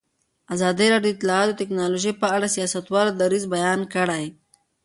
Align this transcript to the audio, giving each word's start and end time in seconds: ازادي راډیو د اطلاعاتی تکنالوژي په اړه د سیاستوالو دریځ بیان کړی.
ازادي 0.53 0.87
راډیو 0.93 1.11
د 1.13 1.15
اطلاعاتی 1.15 1.53
تکنالوژي 1.61 2.11
په 2.21 2.27
اړه 2.35 2.47
د 2.47 2.53
سیاستوالو 2.55 3.17
دریځ 3.21 3.43
بیان 3.55 3.81
کړی. 3.95 4.25